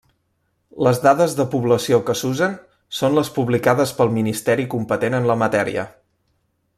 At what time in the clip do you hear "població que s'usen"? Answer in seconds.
1.51-2.57